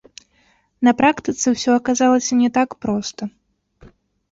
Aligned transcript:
На 0.87 0.93
практыцы 1.01 1.45
ўсё 1.57 1.71
аказалася 1.83 2.41
не 2.41 2.49
так 2.59 2.69
проста. 2.87 3.21